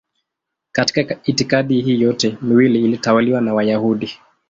Katika 0.71 1.19
itikadi 1.23 1.81
hii 1.81 2.01
yote 2.01 2.37
miwili 2.41 2.83
ilitawaliwa 2.85 3.41
na 3.41 3.53
Wayahudi. 3.53 4.09